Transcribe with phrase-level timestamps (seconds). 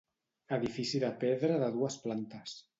[0.57, 2.61] Edifici de pedra de dues plantes.